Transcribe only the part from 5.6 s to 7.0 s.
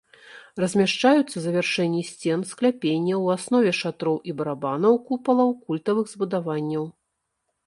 культавых збудаванняў.